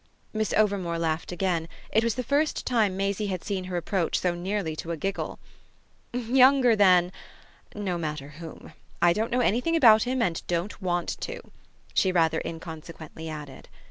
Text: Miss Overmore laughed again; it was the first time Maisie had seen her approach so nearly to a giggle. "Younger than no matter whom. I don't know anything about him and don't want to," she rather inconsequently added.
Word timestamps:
Miss 0.33 0.51
Overmore 0.53 0.97
laughed 0.97 1.31
again; 1.31 1.67
it 1.91 2.03
was 2.03 2.15
the 2.15 2.23
first 2.23 2.65
time 2.65 2.97
Maisie 2.97 3.27
had 3.27 3.43
seen 3.43 3.65
her 3.65 3.77
approach 3.77 4.17
so 4.17 4.33
nearly 4.33 4.75
to 4.77 4.89
a 4.89 4.97
giggle. 4.97 5.37
"Younger 6.11 6.75
than 6.75 7.11
no 7.75 7.99
matter 7.99 8.29
whom. 8.29 8.73
I 8.99 9.13
don't 9.13 9.29
know 9.31 9.41
anything 9.41 9.75
about 9.75 10.01
him 10.01 10.19
and 10.19 10.41
don't 10.47 10.81
want 10.81 11.17
to," 11.21 11.39
she 11.93 12.11
rather 12.11 12.41
inconsequently 12.43 13.29
added. 13.29 13.69